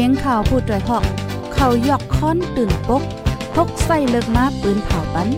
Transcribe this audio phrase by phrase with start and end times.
[0.00, 1.04] สียงข่าวพูดด้วยหอก
[1.54, 3.02] เขายอกค้อนตื่นปก
[3.54, 5.28] พกใส่เลิกมาปืนเผาปัน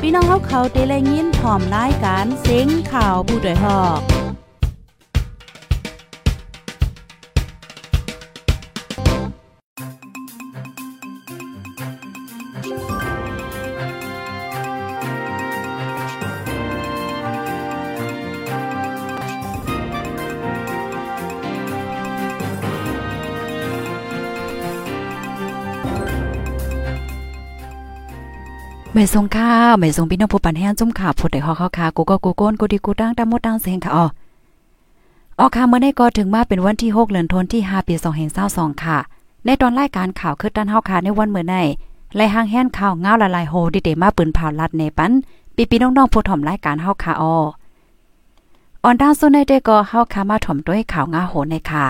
[0.00, 4.00] พี่น้องเขาเขาเตะแลยินพร้อมรายการเสียงข่าวผู้ด้วยหอก
[28.92, 34.06] ไม่ส่งข้าวไม่ส่งพี่น้องผู้ปันแห้งจุ่มข่าวผู้ใดฮอเข้าคากูก็กูโกนกูดีกูตั้งตามมดตั้งเสียงค่ะอ๋อ
[35.38, 37.94] ออกค่ะเมื่อได้ก็ถึงมาเป็นวันที่6เดือนธันวาคมที่5ปี
[38.38, 38.98] 2022ค่ะ
[39.44, 41.56] ในตอนรายการข่าวคือด้านเฮาค่ะในวันเมื่อใน
[42.16, 45.12] ไล่ห้างแห้นข่าวเงาละลายโฮดิเดมาปืนเผาลัดในปัน
[45.56, 47.34] ปีปีน้องๆผู้ถ่อมรายการเฮาค่ะอ๋อ
[48.84, 51.86] ออนด้านซุนในเดก็เฮาค่ะมาถ่อมด้วยข่าวงาโหในค่ะ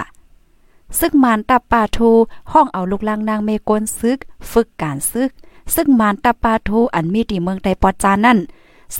[0.98, 2.10] ซึกมานตับปาทู
[2.52, 4.18] ห้องเอาลูกลางนางเมกนซึก
[4.50, 5.30] ฝึกการซึก
[5.74, 8.38] ซึ่งมานตาปาทูอันมีที่เมืองไตปอจานั่น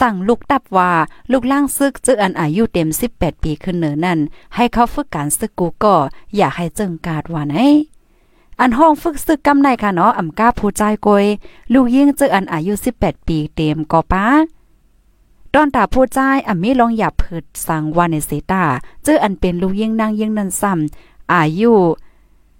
[0.00, 0.90] สั่งลูกตับว่า
[1.32, 4.18] ลูกล่างซึกจื้ออันอายุเต็ม 18 ปีขึ้นเหนือนั่น
[4.54, 5.94] ให้เขาฝึกการซึกกูก็
[6.36, 7.56] อย่าให้เจิงกาดว่าไหน
[8.60, 11.24] อันห้องฝึกซึกกำในค่ะเนาะอ่ำก้าผู้ใจกอย
[11.72, 14.24] ลูกยิ่งจื้ออันอายุ 18 ปีเต็มก็ป้า
[15.54, 18.64] ตอนตาผู้ใจอ่ำมีลองหยับเพิดสั่งว่าในเสตา
[19.06, 21.72] จื้ออันเป็นลูกยิ่งนางยิ่งนันซ้ำอายุ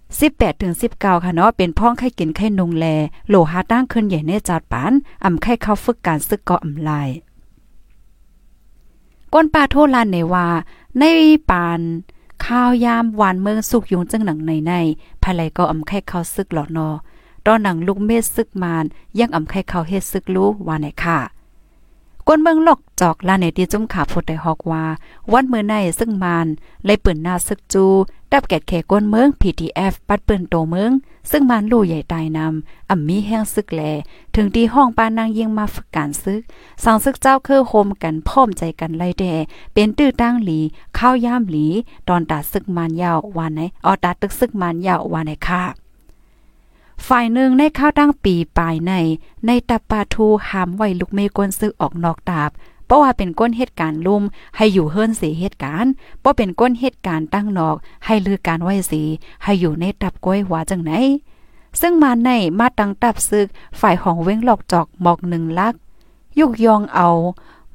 [0.08, 2.86] 18ถึง19 ค่ะเนาะ เป็นพ้องไข่กินไข่นงแล
[3.28, 4.92] โลหะตั้งขึ้นใหญ่ในจาดปาน
[5.24, 7.08] อำไข่เข้าฝึกการซึกกาะอำลาย
[9.32, 10.46] ก้นปลาโทลานในว่า
[10.98, 11.04] ใน
[11.50, 11.80] ปาน
[12.44, 14.72] ข้าวยามหวานเมืองสุกยุงจังหนังในใน
[15.22, 16.88] ภายไลก็อำไข่เข้าซึกหลอดนอ
[17.46, 18.84] ตอนหนังลูกเมฆซึกมาน
[19.18, 21.18] ยังอำไข่เข้าเฮ็ดซึกรู้ว่าไหนค่ะ
[22.28, 24.84] ก้นเมืองหลอกจอกลาในที่จุ้มขาพดได้ฮอกว่า
[25.32, 26.46] วันเมื่อในซึ่งมาน
[26.84, 27.86] เลยปืนหน้าซึกจู
[28.32, 30.90] ดับแกดแขก้นเมือง PTF ปัดปืนโตเมือง
[31.30, 33.82] ซึ่งมันลู่ใหญ่ตายนำอ่ำมีแห้งซึกแล
[34.34, 36.40] ถึงที่ห้องปานางยิงมาฝึกการซึก
[36.84, 39.24] สั่งซึกเจ้าคือโฮมกันพร้อมใจกันไล่แด
[39.74, 40.58] เป็นตื้อตั้งหลี
[40.98, 41.66] ข้าวย่ามหลี
[42.08, 45.85] ตอนตัดซึกมันยาววานไหนออตัดตึกซึกมันยาววานไหนค่ะ
[47.06, 48.92] ฝ่ายหนึ่งในข้าวตั้งปีปลายใน
[49.46, 52.50] ในตับปาทูหามไว้ลูกเมกวนซึกออกนอกตาบ
[52.86, 54.22] เพราะว่าเป็นก้นเหตุการณ์ลุ่ม
[54.56, 59.02] ให้อยู่เฮิรนสีเหตุการณ์เพราะเป็นก้นเหตุการณ์ตั้งนอก ให้ลือการไหวสี
[59.42, 60.92] ให้อยู่ในตับก้อยหัวจังไหน
[61.80, 63.46] ซึ่งมาในมาตั้งตับซึก
[63.80, 65.74] ฝ่ายของเว้งหลอกจอกหมอกหนึ่งลัก
[66.38, 67.08] ยุกยองเอา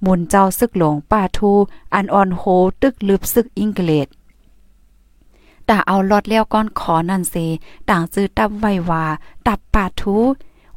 [0.02, 1.52] หมุนเจ้าซึกหลงป่าทู
[1.94, 2.44] อันออนโฮ
[2.81, 4.08] ตึกลึบซึกอิงเกลด
[5.66, 7.36] แต่เอาลอดเลี้ยวก้อนขอนั่นเซ
[7.90, 9.06] ต่างซื้อตับไว้ว่า
[9.48, 10.18] ตับป่าทู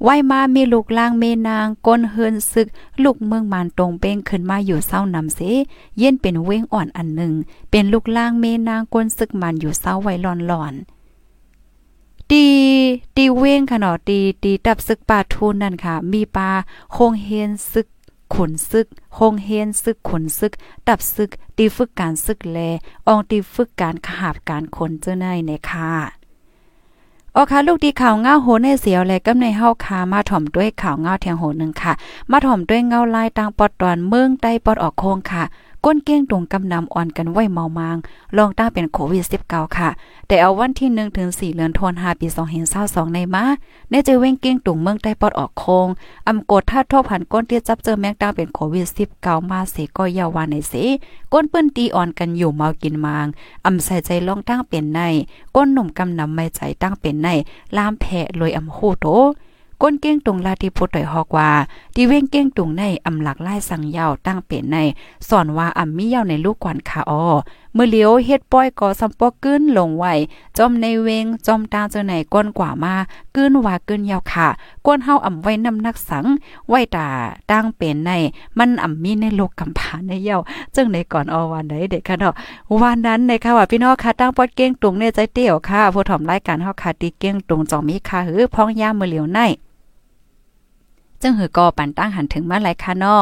[0.02, 2.68] ไว้มามีลูกล่างเมนางก้นเฮินซึก
[3.02, 5.40] ลูกเมืองมานตรงเป้งขึ้นมาอยู่เศร้านำเส
[5.98, 7.32] เย็นเป็นเว้งอ่อนอันหนึ่ง
[7.70, 12.46] เป็นลูกล่างเมนางก้นซึกมันอยู่เศร้าไว้หลอนๆตี
[13.16, 16.50] ตีเว้งค่ะเนาะตีตีตับซึกป่าทูนนั่นค่ะ มีปลา
[16.94, 17.86] คงเฮนซึก
[18.34, 20.52] ขนซึกโฮงเฮนซึกขนซึก
[20.88, 22.58] ตับซึก ตีฝึกการซึกแล
[23.06, 26.24] อองตีฝึกการขาบการคนเจ้าในในค่ะ
[27.36, 31.92] ออค่ะลูกดีข่าวเงาโหนในเสียวและกำในเฮาคามาถ่อมด้วยข่าวเงาเทียงโหนึงค่ะ
[32.30, 35.44] มาถ่อมด้วยเงาลายตังปอดตอนเมืองใต้ปอดออกโคงค่ะ
[35.84, 37.96] ก้นเก้งตรงกำนำอ่อนกันไว้เมามาง
[38.36, 39.90] ลองตั้งเป็นโควิด19ค่ะ
[40.28, 42.26] แต่เอาวันที่1ถึง4เดือนธันวาคมปี
[42.70, 43.44] 2022ในมา
[43.90, 45.88] ในเจอเว้งเก้งตุงเมืองใต้ปอดออกโคง
[46.28, 48.86] อำกดท่าทบหันก้นที่จับเจอแมงตั้งเป็นโควิด
[49.18, 50.74] 19มาเสก็ยาวาในเส
[51.32, 53.26] ก้นเปิ้นตีอ่อนกันอยู่เมากินมาง
[53.66, 55.00] อำใส่ใจลองตั้งเป็นใน
[55.54, 57.28] ก้นหนุ่มกำนำไม่ใจตั้งเป็นใน
[57.76, 59.06] ลามแผะลอยอำโหโต
[59.82, 61.50] ก้นเก้งตรงลาที่พุทธอยฮอกว่า
[61.94, 64.76] ที่เว้งเก้งตรงในอำหลักไล่สังยาวตั้งเป็นใน
[65.28, 67.24] สอนว่าอำมียาวในลูกกวนคาออ
[67.74, 70.06] เมื่อเลี้ยวเฮ็ดป้อยก่อสัมปอกกึ้นลงไหว
[70.58, 72.94] จอมในเวงจอมตาเจอไหนก้นกว่ามา
[73.36, 74.48] กึ้นว่ากึ้นยาวค่ะ
[74.86, 76.24] ก้นเฮาอ่ำไว้น้ำนักสัง
[76.68, 77.08] ไว้ตา
[77.50, 78.10] ตั้งเป็นใน
[78.58, 80.38] มันอ่ำมีในโลกกำพาในเย้า
[80.74, 82.34] จึงในก่อนอวันใดเด็กค่ะเนาะ
[82.80, 89.38] วันนั้นในค่ะว่าพี่น้องค่ะตั้งปอดเก้งตรงในใจเตี้ยวค่ะผู้ถ่อมรายการเฮาค่ะตีเก้งตรงจอมมีค่ะหือพ้องย่ามือเหลียวใน
[91.22, 93.16] จึงหือก็ปันตั้งหันถึงมาหลายค่ะนอ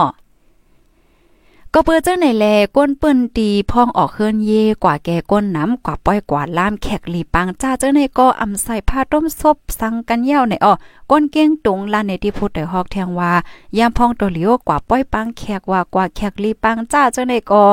[1.75, 2.47] ก็เปิ้เจ้าไหนแล
[2.77, 4.53] ก้นเปิ้นตีพองออกเคลื่อนเย
[4.85, 10.73] กว่าแกก้นน้ำกว่าป้อยกว่าล่ามแขกหลีปังจ้าเจ้าไหนก็อำใส่ผ้าต้มซบสังกันเย้าในอ้อ
[11.11, 13.33] ก้นเก้งตุงลานในที่พูดแต่ฮอกแทงว่า
[13.79, 17.65] ยามพองตัวเหลียวกว่าป้อยปังแขกว่ากว่าแขกหลีปังจ้าเจ้าไหนก็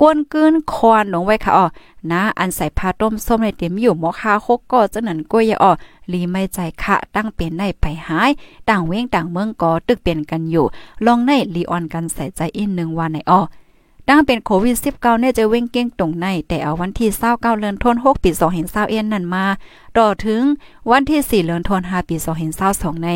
[0.00, 1.66] ก้นกึ้นคอนลงไว้ค่ะอ้อ
[2.10, 5.72] นะอันใส่ผ้าต้มส้มในเต็มอยู่หมอคาคกก็จะนั่นก้อยอ้อ
[6.12, 8.30] ลีไม่ใจคะตั้งเป็นในไปหาย
[8.68, 10.66] ต่างเว้งต่างเมืองก็ตึกเปลี่ยนกันอยู่
[11.06, 13.40] ลองในลีออนกันใส่ใจอินหนึ่งวันในอ้อ
[14.08, 18.30] ดังเป็นโควิด 19 เนี่ยจะเว้งเก้งตรงใน แต่เอาวันที่29เดือนธันวาคมปี
[18.66, 19.44] 2021นั่นมา
[19.96, 20.42] ต่อถึง
[20.90, 22.16] วันที่ 4เดือนธันวาคมปี
[22.60, 23.10] 2022ใน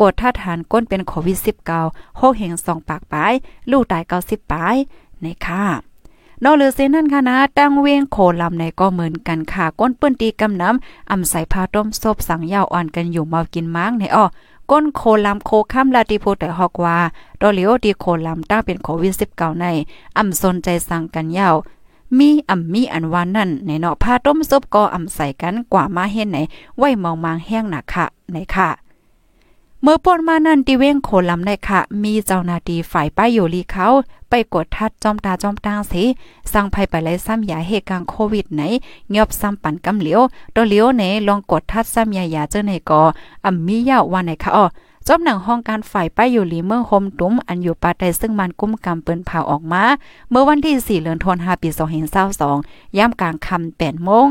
[0.00, 1.38] กดท่าทานก้นเป็นโควิด
[1.80, 3.32] 19 6แห่ง2ปากปลาย
[3.70, 4.76] ลูกตาย90ปลาย
[5.22, 5.93] ในค่ะ
[6.42, 14.24] นอกเหลือเซนั่นค่ะนะตั้งเวงโคลำในก็เหมือนกันค่ะ ก้นเปิ้นตีกำน้ำอ่ำใส่ผ้าต้มซบสังยาวอ่อนกันอยู่เมากินม้างในอ้อ
[14.70, 16.98] ก้นโคลำโคข้ามลาติโพแต่ฮอกว่า
[17.40, 19.66] ดอลิโอดีโคลำตั้งเป็นโควิด19ใน
[20.18, 21.54] อ่ำสนใจสั่งกันยาว
[22.18, 26.38] มีอ่ำมีอันวานนั่นในเนาะผ้าต้มซุปก็อ่ำใส่กันกว่ามาเฮ็ดไหน
[26.78, 28.83] ไว้มองมางแห้งหนักค่ะในค่ะ
[29.86, 33.86] เมื่อปนมานั่นติเว้งโคลำได้ค่ะ มีเจ้าหน้าที่ฝ่ายป้ายอยู่ลีเขา
[34.30, 36.04] ไปกดทัดจอมตาจอมตางสิ
[36.52, 38.62] สั่งภัยไปไล่ซ้ำยาเหตุการณ์โควิดไหน
[39.10, 40.20] เงียบซ้ำปั่นกำเหลียว
[40.54, 43.02] ตัวเหลียวไหนลองกดทัดซ้ำยายาเจ้าไหนก็
[43.44, 44.64] อ่ำมียาววันไหนคะอ้อ
[45.06, 49.84] จอมหนังห้องการฝ่ายป้ายอยู่ลีเมืองโฮมตุ้มอันอยู่ปาไตซึ่งมันกุ้มกำเปิ้นเผาออกมา
[50.30, 51.68] เมื่อวันที่ 4 เดือนธันวาคมปี
[52.32, 54.26] 2022ย่ำกลางค่ำ8โมง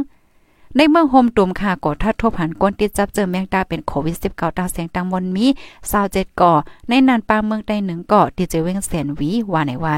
[0.78, 5.46] ในเมืองโฮมตุมค่ะกดทัดทบหันก้นติดจับเจอแมงดาเป็นโควิด 19 ตาเสียงตังมนมี
[5.94, 6.54] 27ก่อ
[6.90, 9.98] ในนันปางเมืองใดหนึ่งก่อที่จเวงแสนวีว่าในไว้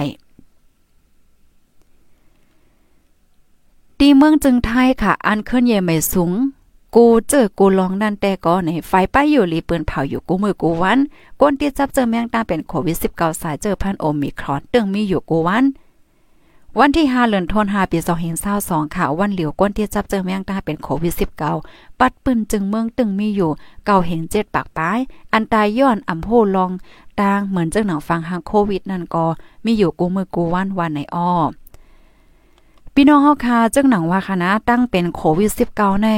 [3.99, 6.31] ตีเมืองจึงไทยค่ะ อันเคลื่อนเยไม่สูง
[6.95, 10.99] กูเจอกูลองนั่นแต่ก็ในไฟป้ายอยู่ลีปืนเผาอยู่กูมือกูวัน
[11.41, 15.65] ก้นที่จับเจอแมงดาเป็นโควิด 19 สายเจอพันโอมิครอนตึงมีอยู่กูวัน
[16.79, 17.97] วันที่5เดือนธันวาคมปี
[18.47, 21.13] 2022ค่ะ วันเหลียวก้นที่จับเจอแมงตาเป็นโควิด
[21.57, 23.51] 19 ปัดปืนจึงเมืองตึงมีอยู่
[23.85, 24.99] เก่าเห็น7ปากป้าย
[25.33, 26.71] อันตายย้อนอำโพลอง
[27.19, 29.25] ตางเหมือนจังหนังฟังหางโควิดนั่นก็
[29.65, 31.31] มีอยู่กูมือกูวันวันในอ้อ
[32.93, 36.09] พี่น้องเฮาค่ะจังหนังว่าคณะตั้งเป็นโควิด 19 ใน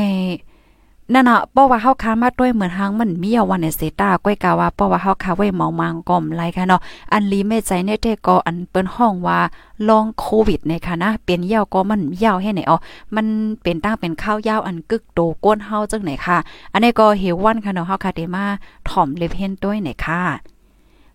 [1.14, 6.82] นั่นน่ะเพราะว่าเฮาค้ามาด้วยเหมือนหางมันมีเอาวันในเซตาก้อยกาว่าเพราะว่าเฮาค้าไว้เมามางก่อมไรค่ะเนาะ
[7.14, 9.40] อันลีไม่ใจในเตก็อันเปิ้นห้องว่า
[9.88, 12.78] ลองโควิดในค่ะนะเป็นยาวก็มันยาวให้ไหนอ๋อ
[13.16, 13.26] มัน
[13.64, 16.38] เป็นตั้งเป็นข้าวยาวอันกึกโตก้นเฮาจังไหนค่ะ
[16.74, 18.46] อันนี้ก็เฮวันค่ะเนาะเฮาค่ะเดมา
[18.90, 20.22] ถ่อมเล็บเห็นด้วยไหนค่ะ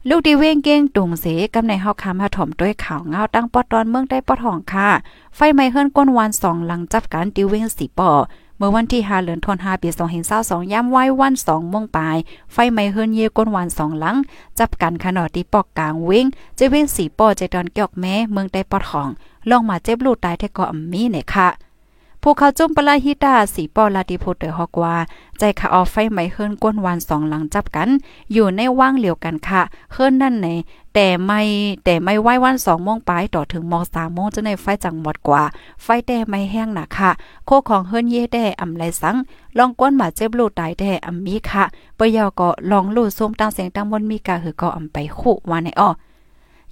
[0.09, 4.89] ลูกดีเว้งเก้งตุงเสกำในเฮาคามาถ่อมด้วยข่าวเงาตั้งปอดตอนเมืองได้ปอดห้องค่ะ
[5.37, 8.11] ไฟไหม้เฮิรนก้นวันสองหลังจับการติเว้งสีปอ
[8.65, 9.89] มื่อวันที่5เดือนธันวาคมปี
[10.31, 12.17] 2022ย่ำไว้วัน2โมงปลาย
[12.53, 14.17] ไฟไหม้เฮือนเยก้นวันสองหลัง
[14.59, 16.27] จับกันขนาดที่ปอกกลางเว้ง
[16.57, 19.09] เจเว้งสีปอเจดอนเกี่ยวแม้เมืองได้ปอดของ
[19.51, 21.49] ลองมาเจ็บลูกตายแท้ก็อำมีเนี่ยค่ะ
[22.25, 24.97] พวกเขาจุ่มปลาฮิตาสีปอลาติโพเตอร์ฮอกว่า
[25.39, 27.89] ใจขาออไฟไหม้เฮิรนก้นวันสองหลังจับกัน
[28.33, 30.47] อยู่ในว่างเหลียวกันค่ะเฮิรนนั่นไหน
[30.95, 31.41] แต่ไม่
[31.85, 35.43] แต่ไม่ไหววันสองโมงปลายต่อถึงมสามโมงจะในไฟจังหมดกว่า
[35.83, 37.11] ไฟแต่ไม่แห้งนะค่ะ
[37.47, 39.17] โคของเฮิรนเย่แด่อำไรสัง
[39.59, 41.65] ลองก้นหมาเจ็บลูกตายแด่อำมีค่ะ
[41.99, 45.91] ปยอก็ลองลูดส้มตั้งเสียงตั้งมนมีกาหือก็อำไปคู่ว่าในอ้อ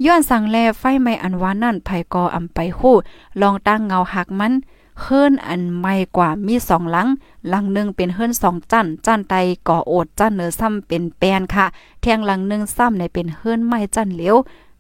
[0.05, 2.97] ย้อนสั่งแลไฟไม่อันวานั่นไผกออำไปคู่
[3.41, 4.55] ลองตั้งเงาหักมัน
[5.01, 7.09] เฮิรนอันใหม่กว่ามีสองหลัง
[7.49, 9.35] หลังหนึ่งเป็นเฮิรนสองจันจันไต
[9.69, 11.67] ก่อโอดจันเนือซ้ำเป็นแปนค่ะ
[12.01, 14.37] แทงหลังหนึ่งซ้ำในเป็นเฮิรนไม้จันเหลียว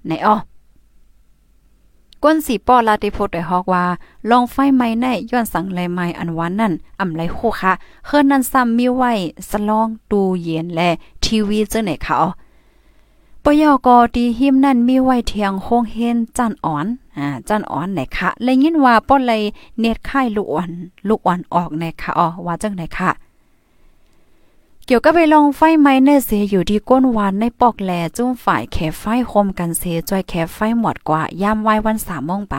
[0.08, 0.37] ในอ้อ
[2.25, 3.84] ก้นสีป้อลาติโพดได้ฮอกว่า
[4.31, 7.72] ลองไฟไม้ในย้อนสังไหลไม้อันวันนั่นอ่ำไหลโคค่ะ
[8.06, 9.12] เฮิรนนั้นซ้ำมีไว้
[9.50, 10.90] สลองตูเย็นและ
[11.25, 12.31] ทีวีเจ้าไหนค่ะอ๋อ
[13.44, 19.43] ปยอกอดีหิมนั่นมีไว้เทียงโฮงเฮนจันอ่อน อ่า จันอ่อนไหนคะเลยยินว่าป้อเลย
[19.81, 20.70] เน็ตค่ายลูกอ่อน
[21.09, 23.11] ลูกอ่อนออกไหนคะอ๋อว่าจังไหนคะ
[24.87, 32.56] เกี่ยวกับไปลองไฟไหม้ในเสอยู่ที่ก้นวานในปอกแหลจุ้มฝ่ายแขไฟคมกันเสจอยแขไฟหมดกว่ายามไว้วันสามโมงไป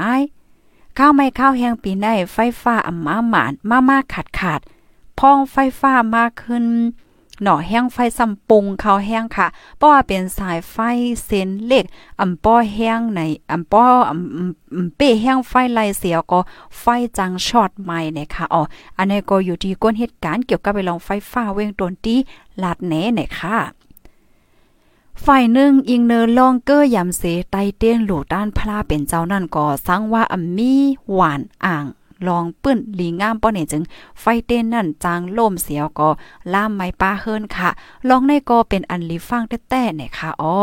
[0.98, 4.60] ข้าวไม่ข้าวแห้งปีได้ไฟฟ้าอ่ำมาหมานมามาขาดขาด
[5.20, 6.66] พองไฟฟ้ามากขึ้น
[7.44, 10.76] หน่อแห้งไฟซำปุงเขาแห้งค่ะเพราะว่าเป็นสายไฟ
[11.26, 11.86] เส้นเล็ก
[12.22, 13.22] อำป้อแห้งใน
[13.52, 16.40] อำป้ออำเป้แห้งไฟไล่เสียก็
[16.80, 16.84] ไฟ
[17.18, 18.62] จังช็อตใหม่นะคะอ๋อ
[18.98, 22.20] อันนี้ก็อยู่ที่ก้นเหตุการณ์เกี่ยวกับไปลองไฟฟ้าเวงตนที่
[22.62, 23.58] ลาดแหนนะคะ
[25.26, 30.74] ฝ่ายหนึ่งอิงเนอร์ลองเกอร์ยำเสไตเต้นหลูด้านพลาเป็นเจ้านั่นก็สังว่าอัมมี
[31.12, 31.86] หวานอ่าง
[32.28, 33.84] ลองปื้นหลีงามป้อเนี่ยจึง
[34.20, 36.10] ไฟเต้นนั่นจางล่มเสียวก็
[36.54, 37.70] ล่ามไม้ป้าเฮิรนค่ะ
[38.10, 40.58] ลองในก็เป็นอันลีฟังแต้ๆเนี่ยค่ะอ้อ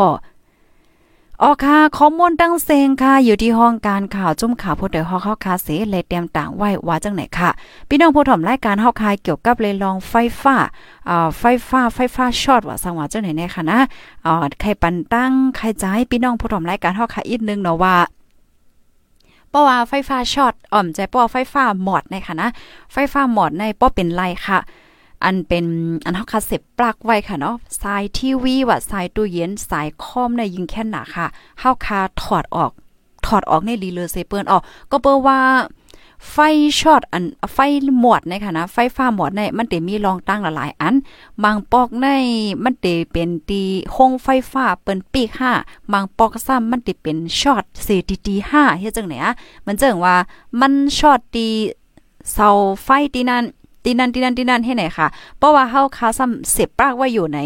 [1.43, 7.49] อ๋อค่ะข้อมูลตั้งเซงค่ะ อยู่ที่ห้องการข่าวจุ่มข่าวผู้เดือฮอกเข้าคาเสเลยเตรียมต่างไว้ว่าจังไหนค่ะ
[7.89, 10.57] พี่น้องผู้ถมรายการเฮาคายเกี่ยวกับเลยลองไฟฟ้า
[11.09, 13.79] อ่าไฟฟ้าไฟฟ้าช็อตว่าสังว่าจังไหนแน่ค่ะนะ
[14.25, 17.95] อ่าใครปันตั้งใครใจพี่น้องผู้ถมรายการเฮาคายอีกนึงเนาะว่า
[19.49, 22.49] เพราะว่าไฟฟ้าช็อตอ่อมใจเพราะว่าไฟฟ้าหมดในค่ะนะ
[22.93, 24.59] ไฟฟ้าหมดในป้อเป็นไรค่ะ
[25.23, 25.65] อันเป็น
[26.05, 31.27] อันเฮาคาเสพปลักไว้ค่ะเนาะสายทีวีว่าสายตู้เย็นสายคอมในยิงแค่หนาค่ะ
[31.59, 32.71] เฮาคาถอดออก
[33.25, 35.39] ถอดออกในรีเลอเซเปิ้นออกก็เปิ้ว่า
[36.31, 36.37] ไฟ
[36.79, 37.23] ช็อตอัน
[37.53, 37.57] ไฟ
[37.99, 40.95] หมวดในค่ะนะไฟฟ้าหมดในมันเตมีรองตั้งหลายอัน
[41.43, 42.07] บางปอกใน
[42.63, 43.61] มันเตเป็นตี
[43.95, 45.29] ห้องไฟฟ้าเปิ้นปีก
[45.61, 49.31] 5บางปอกซ้ำมันเตเป็นช็อต CTT 5เฮ็ดจังไหนอะ
[49.65, 50.15] มันจังว่า
[50.59, 51.47] มันช็อตตี
[52.33, 52.49] เสา
[52.83, 53.43] ไฟตีนั้น
[53.83, 55.07] ตีนั้นตีนั้นตีนั้นให้ไหนค่ะ
[55.37, 57.39] เพราะว่าเฮาคาซ้ำเสียบปากไว้อยู่ไหน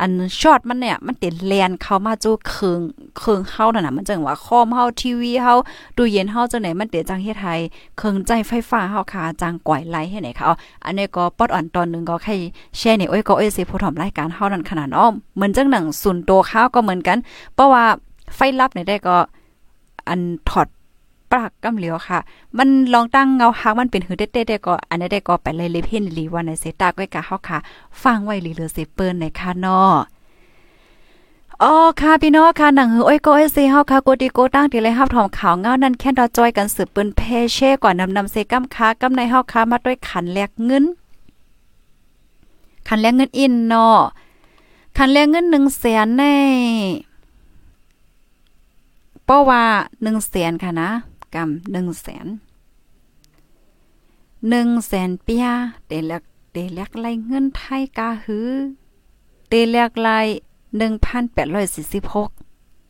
[0.00, 2.80] อันช็อตมันเนี่ยมันติดแลนเข้ามาจู้เคือง
[3.18, 5.52] เคืองเฮานั่นน่ะมันจังว่าคอมเฮาทีวีเฮา
[5.96, 7.54] ตู้เย็นเฮาจังไหนมันเตจังเฮ็ดให้
[7.98, 10.44] เคืองใจไฟฟ้าเฮาค่ะจังก่อยไหลให้ไหนค่ะ
[10.84, 12.36] อันนี้ก็ปอดอ่อนตอนนึงก็แค่
[12.76, 17.18] แชร์นี่โอ้ยก็เอ้ยสิผู้ถอมรายการเฮานั่นขนาดอ้อมเหมือนจังหนังศูนโตข้าวก็เหมือนกัน
[17.54, 17.84] เพราะว่า
[18.34, 19.16] ไฟลับเนี่ได้ก็
[20.08, 20.68] อันถอด
[21.36, 22.18] ปากกำเหลียวค่ะ
[22.58, 27.58] มันลองตั้งเงาฮักมันเป็นหือเด็ดๆก็อันนี้ได้ก็ไปเลยเลยเพ่นลีวันในเซตาก้อยกะเฮาค่ะ
[28.02, 29.94] ฟังไว้ลีเลือเซเปิ้นในค่ะนาะ
[31.62, 37.20] อ๋อค่ะพี่น้องค่ะหนังหือโอ้ยก็เซเฮาค่ะกดีโกตั้งที่เลยฮับถอมข่าวเงานั่นแค่ดอจอยกันสืบปืนเพ
[37.52, 40.84] เช่กว่านำนำเซกัมค้ากำในเฮาค่ะมาด้วยขันแลกเงิน
[42.88, 43.98] ขันแลกเงินอินเนาะ
[44.96, 46.22] ขันแลกเงิน1แสนใน
[49.24, 49.62] เพราะว่า
[49.94, 50.90] 1แสนค่ะนะ
[51.34, 52.26] กรัมหนึ่งแสน
[54.48, 55.46] หนึ่งแสนเปีย
[55.88, 58.48] เดลักเดลักไลเงินไทยกาหือ
[59.48, 60.08] เดลักไล
[60.76, 62.30] หนึ่งพันแปดร้อยสี่สิบหก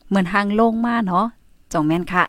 [0.07, 1.25] เหมือนหางลงมาเนาะ
[1.73, 2.25] จงแม่นค่ะ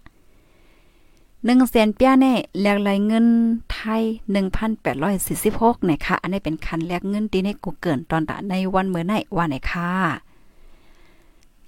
[1.45, 3.27] หนึ่งแสนเปียแน่แลกรายเงิน
[3.73, 9.91] ไทยหนึ่งพันแปดร้อยสี่สิบหกเนี่ยค่ะ อันนี้เป็นคันแลกเงินที่ในกูเกินตอนตะในวันเมื่อไหนวันไหนค่ะ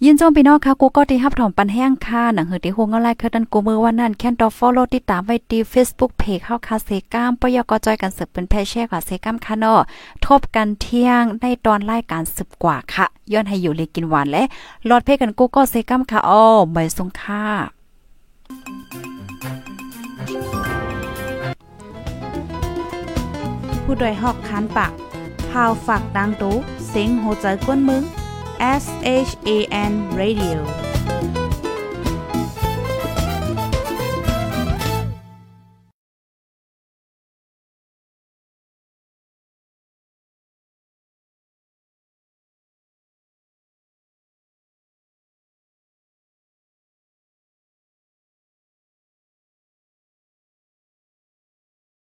[0.04, 9.80] ยินจมพี่น้องค่ะกูก็ที่ฮับถอมปันแห้งค่ะหนังเหือที่ฮวงอะไรคือดันกูมือว่านั่นแค่นดอฟอลโลติดตามไว้ที่ Facebook Page เข้าคาเซกามปยกจอยกันสืบเป็นแพแช่กว่าเซกามค่ะเนาะ
[10.26, 14.42] ทบกันเที่ยงในตอนรายการสืบกว่าค่ะ ย้อนให้อยู่เลยกินหวานและ
[14.88, 17.45] รอดเพกันกูก็เซกามค่ะอ้อใบสงค่ะ
[23.85, 24.92] ผู้ดยหอกคันปาก
[25.50, 26.54] พาวฝากดังตู้
[26.88, 28.04] เซ็งโหใจกวนมึง
[28.60, 31.39] S H A N Radio。